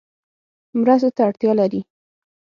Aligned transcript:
مرستو 0.79 1.09
ته 1.15 1.21
اړتیا 1.29 1.51
لري 1.59 1.81